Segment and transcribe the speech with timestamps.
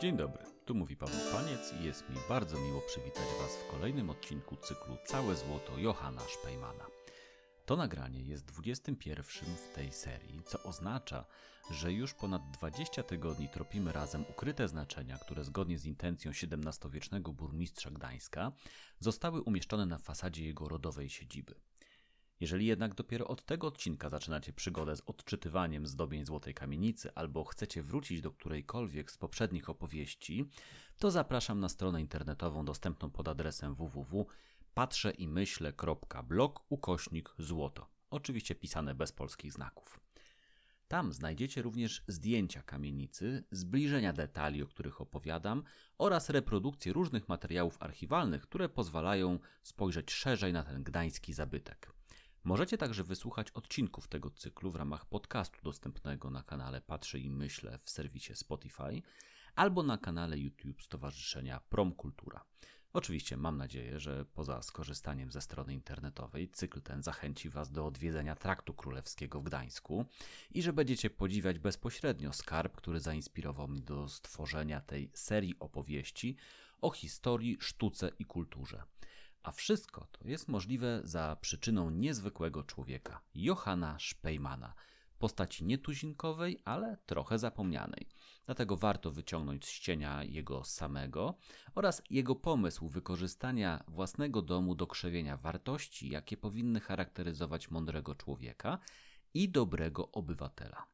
[0.00, 4.10] Dzień dobry, tu mówi Paweł Paniec i jest mi bardzo miło przywitać Was w kolejnym
[4.10, 6.86] odcinku cyklu Całe Złoto Johanna Szpejmana.
[7.66, 11.24] To nagranie jest 21 w tej serii, co oznacza,
[11.70, 17.90] że już ponad 20 tygodni tropimy razem ukryte znaczenia, które zgodnie z intencją XVII-wiecznego burmistrza
[17.90, 18.52] Gdańska
[19.00, 21.54] zostały umieszczone na fasadzie jego rodowej siedziby.
[22.40, 27.82] Jeżeli jednak dopiero od tego odcinka zaczynacie przygodę z odczytywaniem zdobień Złotej Kamienicy albo chcecie
[27.82, 30.50] wrócić do którejkolwiek z poprzednich opowieści,
[30.98, 37.86] to zapraszam na stronę internetową dostępną pod adresem www.patrzeimyśle.blog ukośnik złoto.
[38.10, 40.00] Oczywiście pisane bez polskich znaków.
[40.88, 45.62] Tam znajdziecie również zdjęcia kamienicy, zbliżenia detali, o których opowiadam,
[45.98, 51.97] oraz reprodukcje różnych materiałów archiwalnych, które pozwalają spojrzeć szerzej na ten gdański zabytek.
[52.48, 57.78] Możecie także wysłuchać odcinków tego cyklu w ramach podcastu dostępnego na kanale Patrzę i Myślę
[57.84, 59.02] w serwisie Spotify
[59.54, 62.44] albo na kanale YouTube Stowarzyszenia Promkultura.
[62.92, 68.34] Oczywiście mam nadzieję, że poza skorzystaniem ze strony internetowej, cykl ten zachęci Was do odwiedzenia
[68.34, 70.04] Traktu Królewskiego w Gdańsku
[70.50, 76.36] i że będziecie podziwiać bezpośrednio skarb, który zainspirował mnie do stworzenia tej serii opowieści
[76.80, 78.82] o historii, sztuce i kulturze.
[79.42, 84.74] A wszystko to jest możliwe za przyczyną niezwykłego człowieka, Johanna Szpejmana,
[85.18, 88.08] postaci nietuzinkowej, ale trochę zapomnianej.
[88.46, 91.38] Dlatego warto wyciągnąć z cienia jego samego
[91.74, 98.78] oraz jego pomysł wykorzystania własnego domu do krzewienia wartości, jakie powinny charakteryzować mądrego człowieka
[99.34, 100.86] i dobrego obywatela.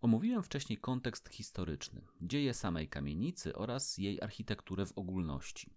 [0.00, 5.70] Omówiłem wcześniej kontekst historyczny, dzieje samej kamienicy oraz jej architekturę w ogólności.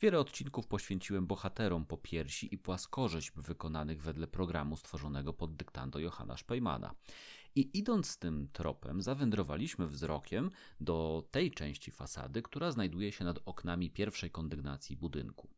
[0.00, 6.36] Wiele odcinków poświęciłem bohaterom po piersi i płaskorzeźb wykonanych wedle programu stworzonego pod dyktando Johanna
[6.36, 6.94] Szpejmana.
[7.54, 10.50] I idąc tym tropem, zawędrowaliśmy wzrokiem
[10.80, 15.48] do tej części fasady, która znajduje się nad oknami pierwszej kondygnacji budynku.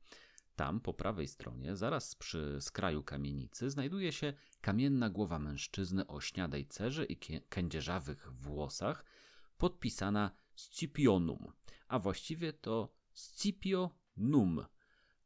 [0.57, 6.67] Tam, po prawej stronie, zaraz przy skraju kamienicy, znajduje się kamienna głowa mężczyzny o śniadej
[6.67, 7.17] cerze i
[7.49, 9.05] kędzierzawych włosach,
[9.59, 11.53] podpisana Scipionum,
[11.89, 14.65] a właściwie to Scipio Num,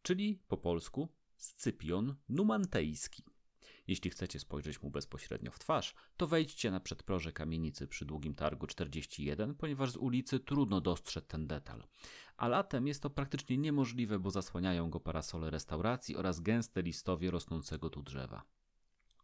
[0.03, 3.25] czyli po polsku Scypion Numantejski.
[3.87, 8.67] Jeśli chcecie spojrzeć mu bezpośrednio w twarz, to wejdźcie na przedproże kamienicy przy Długim Targu
[8.67, 11.87] 41, ponieważ z ulicy trudno dostrzec ten detal.
[12.37, 17.91] A latem jest to praktycznie niemożliwe, bo zasłaniają go parasole restauracji oraz gęste listowie rosnącego
[17.91, 18.43] tu drzewa.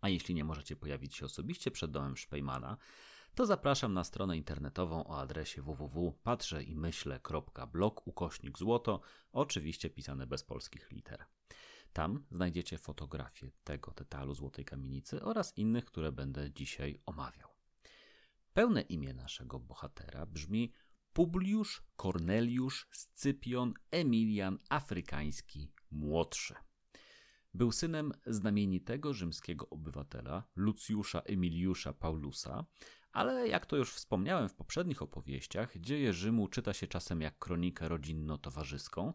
[0.01, 2.77] A jeśli nie możecie pojawić się osobiście przed domem Szpejmana,
[3.37, 9.01] to zapraszam na stronę internetową o adresie www.patrzeimyśle.blog ukośnik złoto,
[9.33, 11.25] oczywiście pisane bez polskich liter.
[11.93, 17.49] Tam znajdziecie fotografię tego detalu Złotej Kamienicy oraz innych, które będę dzisiaj omawiał.
[18.55, 20.73] Pełne imię naszego bohatera brzmi
[21.13, 26.55] Publiusz Corneliusz Scypion Emilian Afrykański Młodszy.
[27.55, 32.65] Był synem znamienitego rzymskiego obywatela Lucjusza Emiliusza Paulusa,
[33.17, 37.89] ale jak to już wspomniałem w poprzednich opowieściach, dzieje Rzymu czyta się czasem jak kronikę
[37.89, 39.13] rodzinno-towarzyską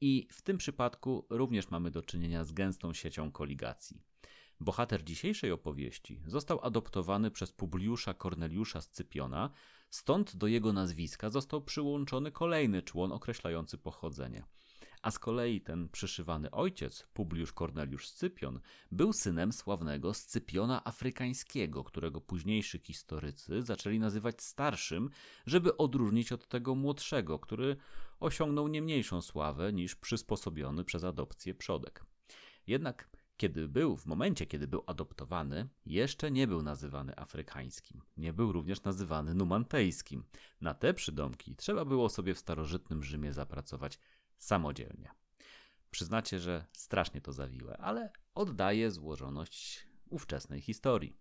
[0.00, 4.02] i w tym przypadku również mamy do czynienia z gęstą siecią koligacji.
[4.60, 9.50] Bohater dzisiejszej opowieści został adoptowany przez Publiusza Korneliusza Scypiona,
[9.90, 14.44] stąd do jego nazwiska został przyłączony kolejny człon określający pochodzenie–
[15.04, 18.60] a z kolei ten przyszywany ojciec, Publiusz Corneliusz Scypion,
[18.92, 25.10] był synem sławnego Scypiona Afrykańskiego, którego późniejsi historycy zaczęli nazywać starszym,
[25.46, 27.76] żeby odróżnić od tego młodszego, który
[28.20, 32.04] osiągnął nie mniejszą sławę niż przysposobiony przez adopcję przodek.
[32.66, 38.02] Jednak kiedy był, w momencie kiedy był adoptowany, jeszcze nie był nazywany afrykańskim.
[38.16, 40.24] Nie był również nazywany numantejskim.
[40.60, 43.98] Na te przydomki trzeba było sobie w starożytnym Rzymie zapracować
[44.38, 45.10] samodzielnie.
[45.90, 51.16] Przyznacie, że strasznie to zawiłe, ale oddaje złożoność ówczesnej historii.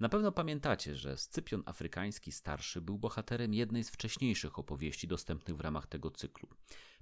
[0.00, 5.60] Na pewno pamiętacie, że Scypion Afrykański Starszy był bohaterem jednej z wcześniejszych opowieści dostępnych w
[5.60, 6.48] ramach tego cyklu.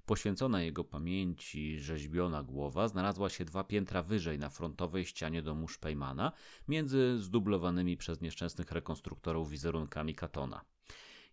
[0.05, 6.31] Poświęcona jego pamięci rzeźbiona głowa znalazła się dwa piętra wyżej na frontowej ścianie domu Szpejmana,
[6.67, 10.61] między zdublowanymi przez nieszczęsnych rekonstruktorów wizerunkami Katona.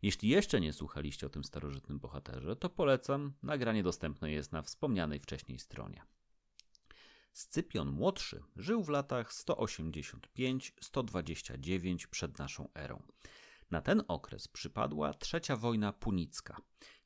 [0.03, 5.21] Jeśli jeszcze nie słuchaliście o tym starożytnym bohaterze, to polecam, nagranie dostępne jest na wspomnianej
[5.21, 6.03] wcześniej stronie.
[7.33, 13.03] Scypion młodszy żył w latach 185-129 przed naszą erą.
[13.71, 16.57] Na ten okres przypadła trzecia wojna punicka.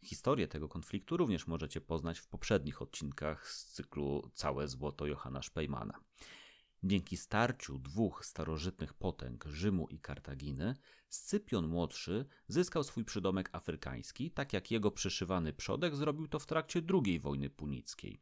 [0.03, 6.01] Historię tego konfliktu również możecie poznać w poprzednich odcinkach z cyklu Całe złoto Johanna Szpejmana.
[6.85, 10.75] Dzięki starciu dwóch starożytnych potęg, Rzymu i Kartaginy,
[11.09, 16.83] Scypion młodszy zyskał swój przydomek afrykański, tak jak jego przyszywany przodek zrobił to w trakcie
[16.95, 18.21] II wojny punickiej.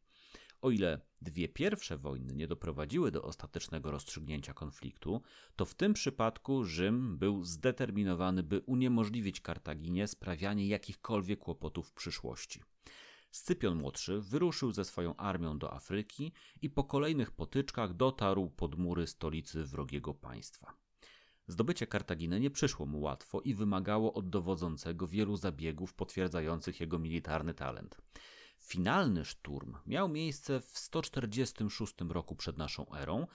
[0.61, 5.23] O ile dwie pierwsze wojny nie doprowadziły do ostatecznego rozstrzygnięcia konfliktu,
[5.57, 12.63] to w tym przypadku Rzym był zdeterminowany, by uniemożliwić Kartaginie sprawianie jakichkolwiek kłopotów w przyszłości.
[13.31, 16.33] Scypion młodszy wyruszył ze swoją armią do Afryki
[16.63, 20.75] i po kolejnych potyczkach dotarł pod mury stolicy wrogiego państwa.
[21.47, 27.55] Zdobycie Kartaginy nie przyszło mu łatwo i wymagało od dowodzącego wielu zabiegów potwierdzających jego militarny
[27.55, 27.97] talent.
[28.59, 33.27] Finalny szturm miał miejsce w 146 roku przed naszą erą.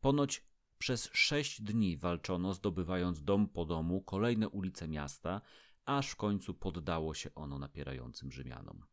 [0.00, 0.44] Ponoć
[0.78, 5.40] przez sześć dni walczono, zdobywając dom po domu kolejne ulice miasta,
[5.84, 8.84] aż w końcu poddało się ono napierającym Rzymianom.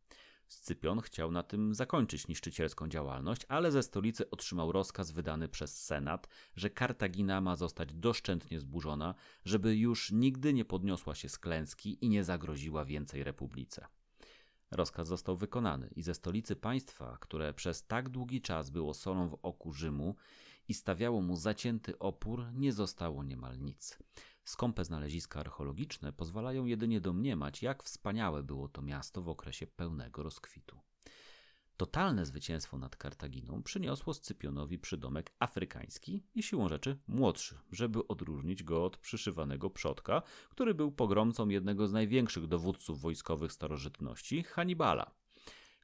[0.48, 6.28] Scypion chciał na tym zakończyć niszczycielską działalność, ale ze stolicy otrzymał rozkaz wydany przez Senat,
[6.56, 9.14] że Kartagina ma zostać doszczętnie zburzona,
[9.44, 13.86] żeby już nigdy nie podniosła się z klęski i nie zagroziła więcej republice.
[14.70, 19.38] Rozkaz został wykonany i ze stolicy państwa, które przez tak długi czas było solą w
[19.42, 20.16] oku Rzymu
[20.68, 23.98] i stawiało mu zacięty opór, nie zostało niemal nic.
[24.44, 30.80] Skąpe znaleziska archeologiczne pozwalają jedynie domniemać, jak wspaniałe było to miasto w okresie pełnego rozkwitu.
[31.76, 38.84] Totalne zwycięstwo nad Kartaginą przyniosło Scypionowi przydomek afrykański i siłą rzeczy młodszy, żeby odróżnić go
[38.84, 45.14] od przyszywanego przodka, który był pogromcą jednego z największych dowódców wojskowych starożytności, Hannibala.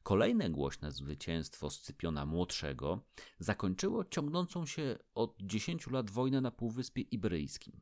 [0.03, 3.01] Kolejne głośne zwycięstwo Scypiona Młodszego
[3.39, 7.81] zakończyło ciągnącą się od 10 lat wojnę na Półwyspie Iberyjskim.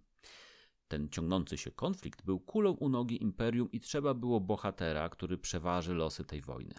[0.89, 5.95] Ten ciągnący się konflikt był kulą u nogi imperium i trzeba było bohatera, który przeważy
[5.95, 6.75] losy tej wojny.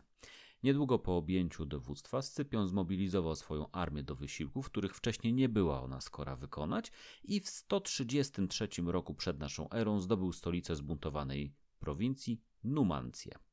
[0.63, 6.01] Niedługo po objęciu dowództwa Scypion zmobilizował swoją armię do wysiłków, których wcześniej nie była ona
[6.01, 6.91] skora wykonać
[7.23, 13.50] i w 133 roku przed naszą erą zdobył stolicę zbuntowanej prowincji Numancję.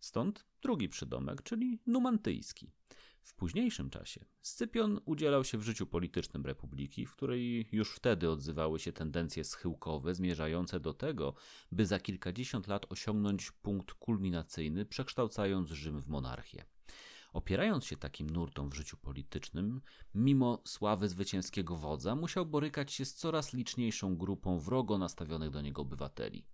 [0.00, 2.70] Stąd drugi przydomek, czyli numantyjski.
[3.26, 8.78] W późniejszym czasie Scypion udzielał się w życiu politycznym republiki, w której już wtedy odzywały
[8.78, 11.34] się tendencje schyłkowe zmierzające do tego,
[11.72, 16.64] by za kilkadziesiąt lat osiągnąć punkt kulminacyjny, przekształcając Rzym w monarchię.
[17.32, 19.80] Opierając się takim nurtom w życiu politycznym,
[20.14, 25.82] mimo sławy zwycięskiego wodza, musiał borykać się z coraz liczniejszą grupą wrogo nastawionych do niego
[25.82, 26.44] obywateli.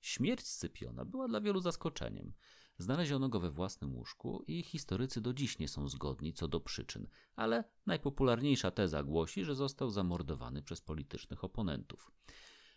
[0.00, 2.32] Śmierć Scypiona była dla wielu zaskoczeniem.
[2.78, 7.06] Znaleziono go we własnym łóżku i historycy do dziś nie są zgodni co do przyczyn,
[7.36, 12.12] ale najpopularniejsza teza głosi, że został zamordowany przez politycznych oponentów.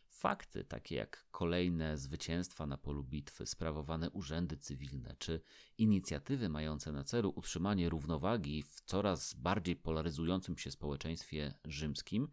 [0.10, 5.42] Fakty takie jak kolejne zwycięstwa na polu bitwy, sprawowane urzędy cywilne czy
[5.78, 12.28] inicjatywy mające na celu utrzymanie równowagi w coraz bardziej polaryzującym się społeczeństwie rzymskim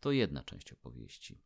[0.00, 1.38] to jedna część opowieści.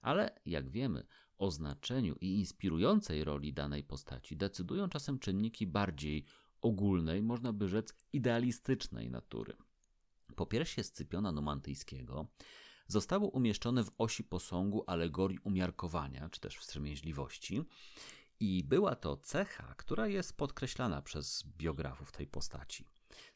[0.00, 1.06] Ale jak wiemy,
[1.38, 6.24] o znaczeniu i inspirującej roli danej postaci decydują czasem czynniki bardziej
[6.60, 9.56] ogólnej, można by rzec idealistycznej natury.
[10.36, 12.26] Po piersie Scypiona Numantyjskiego
[12.86, 17.62] zostało umieszczone w osi posągu alegorii umiarkowania, czy też wstrzemięźliwości,
[18.40, 22.84] i była to cecha, która jest podkreślana przez biografów tej postaci.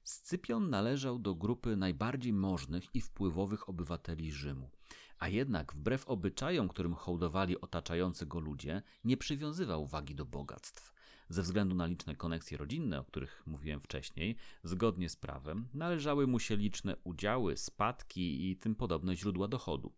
[0.02, 4.70] Scypion należał do grupy najbardziej możnych i wpływowych obywateli Rzymu.
[5.18, 10.92] A jednak, wbrew obyczajom, którym hołdowali otaczający go ludzie, nie przywiązywał wagi do bogactw.
[11.28, 16.38] Ze względu na liczne koneksje rodzinne, o których mówiłem wcześniej, zgodnie z prawem, należały mu
[16.38, 19.92] się liczne udziały, spadki i tym podobne źródła dochodu.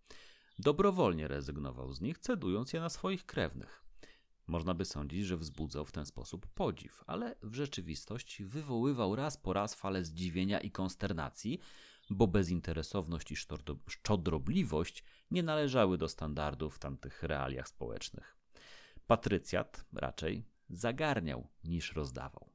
[0.59, 3.84] Dobrowolnie rezygnował z nich, cedując je na swoich krewnych.
[4.47, 9.53] Można by sądzić, że wzbudzał w ten sposób podziw, ale w rzeczywistości wywoływał raz po
[9.53, 11.59] raz falę zdziwienia i konsternacji,
[12.11, 13.37] bo bezinteresowność i
[13.89, 18.37] szczodrobliwość nie należały do standardów w tamtych realiach społecznych.
[19.07, 22.51] Patrycjat raczej zagarniał niż rozdawał.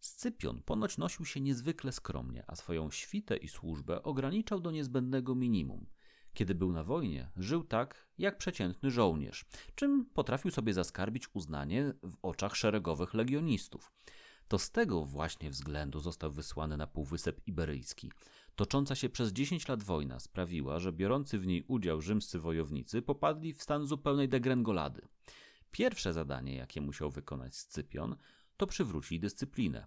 [0.00, 5.86] Scypion ponoć nosił się niezwykle skromnie, a swoją świtę i służbę ograniczał do niezbędnego minimum.
[6.34, 12.16] Kiedy był na wojnie, żył tak jak przeciętny żołnierz, czym potrafił sobie zaskarbić uznanie w
[12.22, 13.92] oczach szeregowych legionistów.
[14.48, 18.12] To z tego właśnie względu został wysłany na Półwysep Iberyjski.
[18.56, 23.54] Tocząca się przez 10 lat wojna sprawiła, że biorący w niej udział rzymscy wojownicy popadli
[23.54, 25.08] w stan zupełnej degrengolady.
[25.70, 28.16] Pierwsze zadanie, jakie musiał wykonać Scypion,
[28.56, 29.86] to przywrócić dyscyplinę.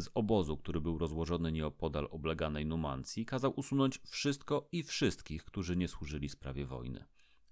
[0.00, 5.88] Z obozu, który był rozłożony nieopodal obleganej Numancji, kazał usunąć wszystko i wszystkich, którzy nie
[5.88, 7.04] służyli sprawie wojny.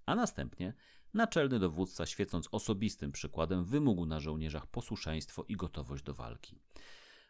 [0.06, 0.74] A następnie
[1.14, 6.60] naczelny dowódca, świecąc osobistym przykładem, wymógł na żołnierzach posłuszeństwo i gotowość do walki.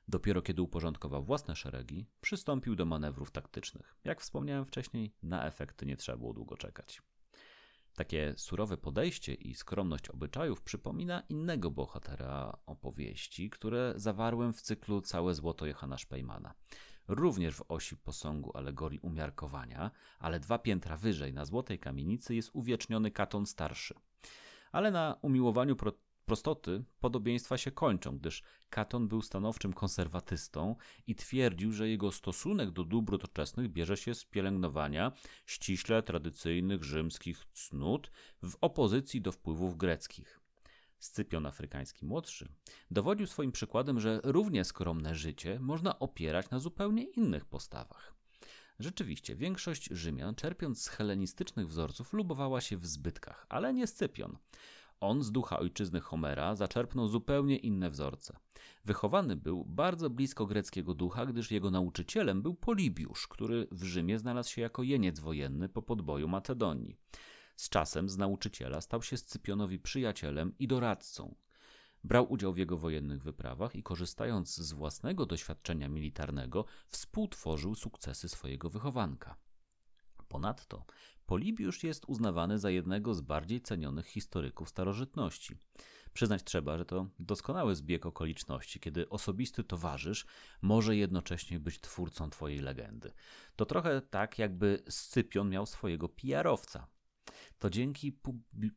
[0.08, 3.96] Dopiero kiedy uporządkował własne szeregi, przystąpił do manewrów taktycznych.
[4.04, 7.02] Jak wspomniałem wcześniej, na efekty nie trzeba było długo czekać.
[7.98, 15.34] Takie surowe podejście i skromność obyczajów przypomina innego bohatera opowieści, które zawarłem w cyklu Całe
[15.34, 16.54] złoto Johana Szpejmana.
[17.08, 23.10] Również w osi posągu alegorii umiarkowania, ale dwa piętra wyżej na złotej kamienicy jest uwieczniony
[23.10, 23.94] Katon Starszy.
[24.72, 25.92] Ale na umiłowaniu pro
[26.28, 32.84] prostoty podobieństwa się kończą, gdyż Katon był stanowczym konserwatystą i twierdził, że jego stosunek do
[32.84, 35.12] dóbr doczesnych bierze się z pielęgnowania
[35.46, 38.10] ściśle tradycyjnych rzymskich cnót
[38.42, 40.40] w opozycji do wpływów greckich.
[40.98, 42.48] Scypion Afrykański Młodszy
[42.90, 48.14] dowodził swoim przykładem, że równie skromne życie można opierać na zupełnie innych postawach.
[48.78, 54.38] Rzeczywiście, większość Rzymian, czerpiąc z helenistycznych wzorców, lubowała się w zbytkach, ale nie Scypion.
[55.00, 58.36] On z ducha ojczyzny Homera zaczerpnął zupełnie inne wzorce.
[58.84, 64.50] Wychowany był bardzo blisko greckiego ducha, gdyż jego nauczycielem był Polibiusz, który w Rzymie znalazł
[64.50, 66.96] się jako jeniec wojenny po podboju Macedonii.
[67.56, 71.34] Z czasem z nauczyciela stał się Scypionowi przyjacielem i doradcą.
[72.04, 78.70] Brał udział w jego wojennych wyprawach i korzystając z własnego doświadczenia militarnego, współtworzył sukcesy swojego
[78.70, 79.36] wychowanka.
[80.28, 80.84] Ponadto
[81.28, 85.56] Polibiusz jest uznawany za jednego z bardziej cenionych historyków starożytności.
[86.12, 90.26] Przyznać trzeba, że to doskonały zbieg okoliczności, kiedy osobisty towarzysz
[90.62, 93.12] może jednocześnie być twórcą twojej legendy.
[93.56, 96.86] To trochę tak, jakby Scypion miał swojego PR-owca.
[97.58, 98.18] To dzięki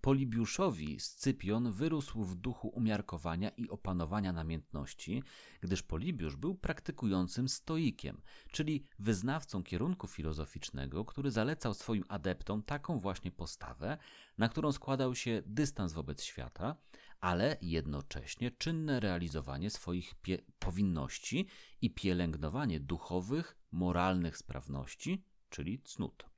[0.01, 5.23] Polibiuszowi Scypion wyrósł w duchu umiarkowania i opanowania namiętności,
[5.61, 13.31] gdyż Polibiusz był praktykującym stoikiem, czyli wyznawcą kierunku filozoficznego, który zalecał swoim adeptom taką właśnie
[13.31, 13.97] postawę,
[14.37, 16.75] na którą składał się dystans wobec świata,
[17.19, 20.13] ale jednocześnie czynne realizowanie swoich
[20.59, 21.47] powinności
[21.81, 26.30] i pielęgnowanie duchowych, moralnych sprawności, czyli cnót.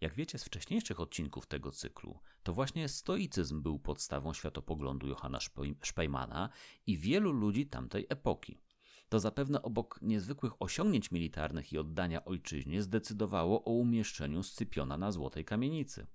[0.00, 5.38] Jak wiecie z wcześniejszych odcinków tego cyklu, to właśnie stoicyzm był podstawą światopoglądu Johanna
[5.82, 6.48] Szpejmana
[6.86, 8.60] i wielu ludzi tamtej epoki.
[9.08, 15.44] To zapewne obok niezwykłych osiągnięć militarnych i oddania ojczyźnie zdecydowało o umieszczeniu Scypiona na Złotej
[15.44, 16.06] Kamienicy.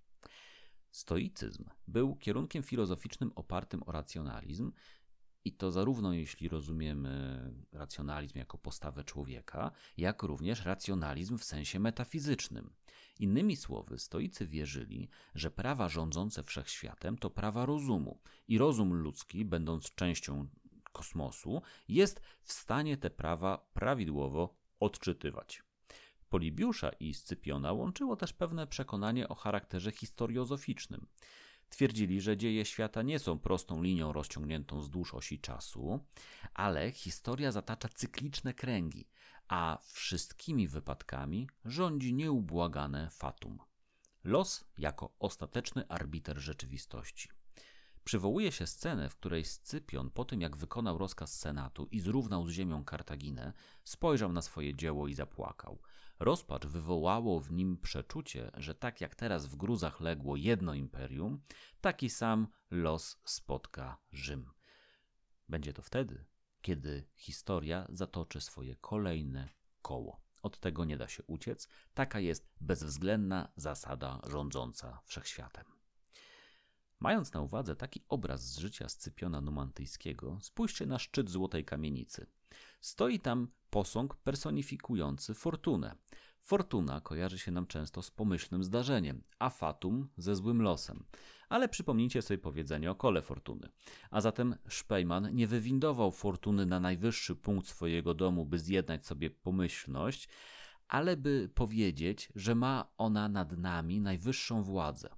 [0.91, 4.71] Stoicyzm był kierunkiem filozoficznym opartym o racjonalizm,
[5.45, 12.73] i to zarówno jeśli rozumiemy racjonalizm jako postawę człowieka, jak również racjonalizm w sensie metafizycznym.
[13.19, 19.95] Innymi słowy, stoicy wierzyli, że prawa rządzące wszechświatem to prawa rozumu i rozum ludzki, będąc
[19.95, 20.47] częścią
[20.91, 25.63] kosmosu, jest w stanie te prawa prawidłowo odczytywać.
[26.29, 31.07] Polibiusza i Scypiona łączyło też pewne przekonanie o charakterze historiozoficznym.
[31.73, 35.99] Twierdzili, że dzieje świata nie są prostą linią rozciągniętą wzdłuż osi czasu,
[36.53, 39.07] ale historia zatacza cykliczne kręgi,
[39.47, 43.59] a wszystkimi wypadkami rządzi nieubłagane fatum.
[44.23, 47.29] Los jako ostateczny arbiter rzeczywistości.
[48.03, 52.51] Przywołuje się scenę, w której Scypion, po tym jak wykonał rozkaz Senatu i zrównał z
[52.51, 53.53] ziemią Kartaginę,
[53.83, 55.79] spojrzał na swoje dzieło i zapłakał.
[56.20, 61.41] Rozpacz wywołało w nim przeczucie, że tak jak teraz w gruzach legło jedno imperium,
[61.82, 64.50] taki sam los spotka Rzym.
[65.50, 66.25] Będzie to wtedy,
[66.62, 69.50] kiedy historia zatoczy swoje kolejne
[69.82, 70.22] koło.
[70.41, 71.67] Od tego nie da się uciec.
[71.93, 75.65] Taka jest bezwzględna zasada rządząca wszechświatem.
[77.00, 82.27] Mając na uwadze taki obraz z życia Scypiona Numantyjskiego, spójrzcie na szczyt Złotej Kamienicy.
[82.82, 85.95] Stoi tam posąg personifikujący fortunę.
[86.41, 91.03] Fortuna kojarzy się nam często z pomyślnym zdarzeniem, a fatum ze złym losem.
[91.49, 93.69] Ale przypomnijcie sobie powiedzenie o kole fortuny.
[94.11, 100.29] A zatem Szpejman nie wywindował fortuny na najwyższy punkt swojego domu, by zjednać sobie pomyślność,
[100.87, 105.09] ale by powiedzieć, że ma ona nad nami najwyższą władzę.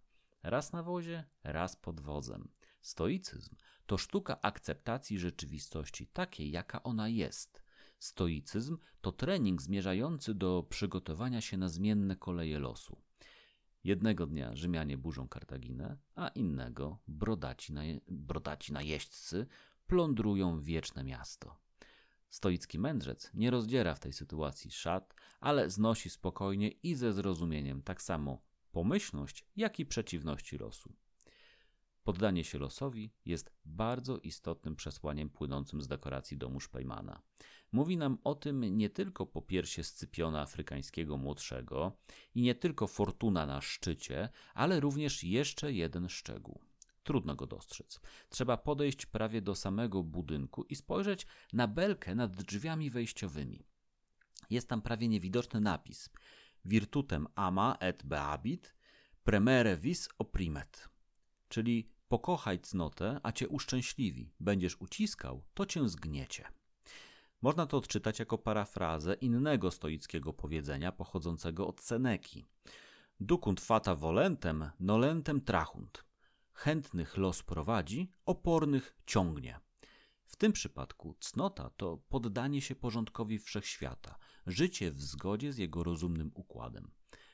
[0.43, 2.49] Raz na wozie, raz pod wozem.
[2.81, 7.64] Stoicyzm to sztuka akceptacji rzeczywistości takiej, jaka ona jest.
[7.99, 13.01] Stoicyzm to trening zmierzający do przygotowania się na zmienne koleje losu.
[13.83, 17.73] Jednego dnia Rzymianie burzą Kartaginę, a innego brodaci,
[18.07, 19.47] brodaci najeźdźcy
[19.87, 21.59] plądrują wieczne miasto.
[22.29, 28.01] Stoicki mędrzec nie rozdziera w tej sytuacji szat, ale znosi spokojnie i ze zrozumieniem tak
[28.01, 30.93] samo pomyślność, jak i przeciwności losu.
[32.05, 37.21] Poddanie się losowi jest bardzo istotnym przesłaniem płynącym z dekoracji domu Szpejmana.
[37.71, 41.97] Mówi nam o tym nie tylko po piersie Scypiona Afrykańskiego Młodszego
[42.35, 46.61] i nie tylko fortuna na szczycie, ale również jeszcze jeden szczegół.
[47.03, 47.99] Trudno go dostrzec.
[48.29, 53.65] Trzeba podejść prawie do samego budynku i spojrzeć na belkę nad drzwiami wejściowymi.
[54.49, 56.09] Jest tam prawie niewidoczny napis:
[56.65, 58.75] Virtutem ama et beabit,
[59.23, 60.89] premere vis opprimet.
[61.49, 64.33] Czyli pokochaj cnotę, a cię uszczęśliwi.
[64.39, 66.45] Będziesz uciskał, to cię zgniecie.
[67.41, 72.45] Można to odczytać jako parafrazę innego stoickiego powiedzenia pochodzącego od Seneki.
[73.19, 76.05] Ducunt fata volentem, nolentem trachunt.
[76.53, 79.59] Chętnych los prowadzi, opornych ciągnie.
[80.25, 86.31] W tym przypadku cnota to poddanie się porządkowi wszechświata, życie w zgodzie z jego rozumnym
[86.33, 86.91] układem.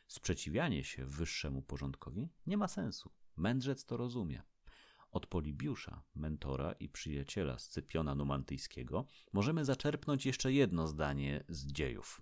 [0.08, 3.12] Sprzeciwianie się wyższemu porządkowi nie ma sensu.
[3.36, 4.44] Mędrzec to rozumie.
[5.12, 12.22] Od Polibiusza, mentora i przyjaciela Scypiona Numantyjskiego, możemy zaczerpnąć jeszcze jedno zdanie z dziejów.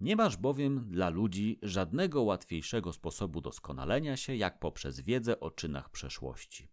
[0.00, 5.90] Nie masz bowiem dla ludzi żadnego łatwiejszego sposobu doskonalenia się, jak poprzez wiedzę o czynach
[5.90, 6.68] przeszłości.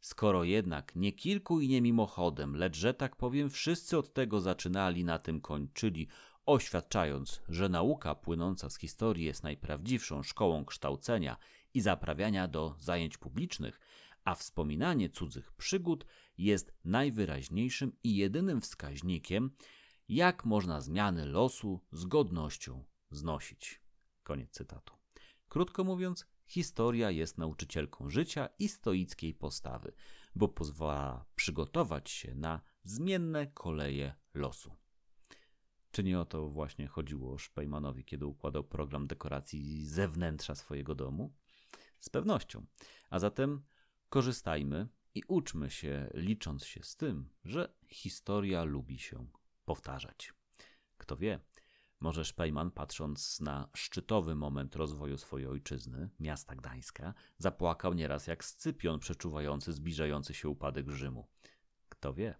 [0.00, 5.04] Skoro jednak nie kilku i nie mimochodem, lecz że tak powiem wszyscy od tego zaczynali,
[5.04, 6.08] na tym kończyli,
[6.46, 11.36] oświadczając, że nauka płynąca z historii jest najprawdziwszą szkołą kształcenia
[11.74, 13.80] i zaprawiania do zajęć publicznych,
[14.28, 16.06] a wspominanie cudzych przygód
[16.38, 19.50] jest najwyraźniejszym i jedynym wskaźnikiem,
[20.08, 23.82] jak można zmiany losu z godnością znosić.
[24.22, 24.94] Koniec cytatu.
[25.48, 29.92] Krótko mówiąc, historia jest nauczycielką życia i stoickiej postawy,
[30.34, 34.76] bo pozwala przygotować się na zmienne koleje losu.
[35.90, 41.34] Czy nie o to właśnie chodziło Szpejmanowi, kiedy układał program dekoracji zewnętrza swojego domu?
[42.00, 42.66] Z pewnością.
[43.10, 43.62] A zatem
[44.08, 49.26] korzystajmy i uczmy się, licząc się z tym, że historia lubi się
[49.64, 50.32] powtarzać.
[50.98, 51.40] Kto wie,
[52.00, 58.98] może Szpejman, patrząc na szczytowy moment rozwoju swojej ojczyzny, miasta Gdańska, zapłakał nieraz jak Scypion
[58.98, 61.28] przeczuwający zbliżający się upadek Rzymu.
[61.88, 62.34] Kto wie?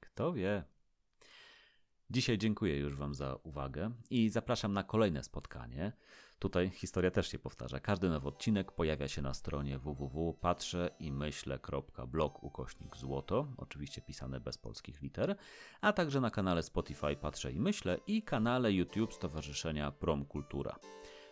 [0.00, 0.64] Kto wie?
[2.10, 5.92] Dzisiaj dziękuję już Wam za uwagę i zapraszam na kolejne spotkanie.
[6.38, 7.80] Tutaj historia też się powtarza.
[7.80, 15.36] Każdy nowy odcinek pojawia się na stronie www.patrzeimyśle.blog ukośnik złoto, oczywiście pisane bez polskich liter,
[15.80, 20.76] a także na kanale Spotify Patrzę i Myślę i kanale YouTube Stowarzyszenia Prom Kultura.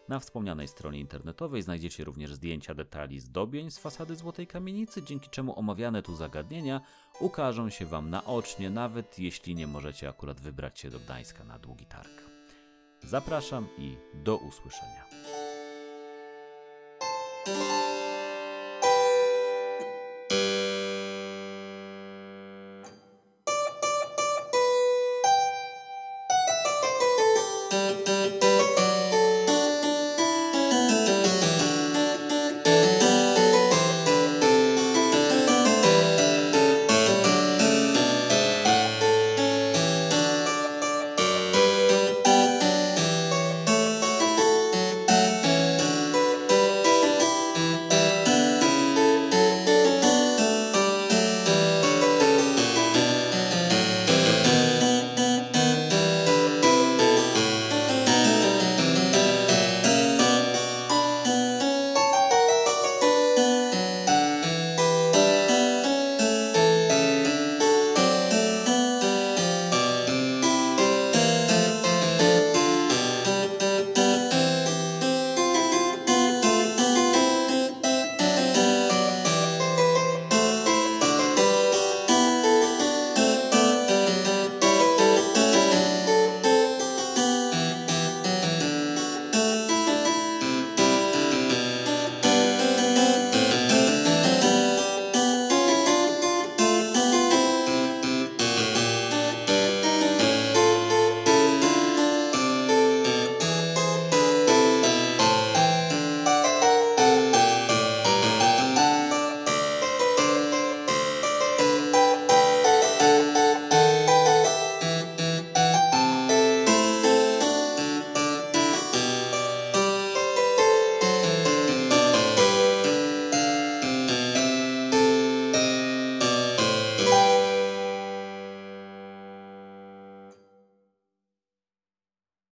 [0.08, 5.58] Na wspomnianej stronie internetowej znajdziecie również zdjęcia detali zdobień z fasady Złotej Kamienicy, dzięki czemu
[5.58, 6.80] omawiane tu zagadnienia
[7.20, 11.86] ukażą się Wam naocznie, nawet jeśli nie możecie akurat wybrać się do Gdańska na długi
[11.86, 12.30] targ.
[13.02, 15.04] Zapraszam i do usłyszenia.